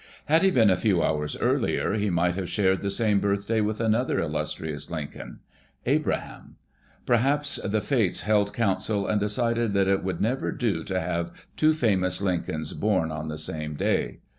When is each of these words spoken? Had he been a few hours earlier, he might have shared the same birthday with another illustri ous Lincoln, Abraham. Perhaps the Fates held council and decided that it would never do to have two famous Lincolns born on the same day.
Had 0.25 0.41
he 0.41 0.49
been 0.49 0.71
a 0.71 0.77
few 0.77 1.03
hours 1.03 1.37
earlier, 1.37 1.93
he 1.93 2.09
might 2.09 2.33
have 2.33 2.49
shared 2.49 2.81
the 2.81 2.89
same 2.89 3.19
birthday 3.19 3.61
with 3.61 3.79
another 3.79 4.17
illustri 4.19 4.73
ous 4.73 4.89
Lincoln, 4.89 5.41
Abraham. 5.85 6.55
Perhaps 7.05 7.57
the 7.63 7.81
Fates 7.81 8.21
held 8.21 8.51
council 8.51 9.05
and 9.05 9.19
decided 9.19 9.75
that 9.75 9.87
it 9.87 10.03
would 10.03 10.19
never 10.19 10.51
do 10.51 10.83
to 10.85 10.99
have 10.99 11.45
two 11.55 11.75
famous 11.75 12.19
Lincolns 12.19 12.73
born 12.73 13.11
on 13.11 13.27
the 13.27 13.37
same 13.37 13.75
day. 13.75 14.21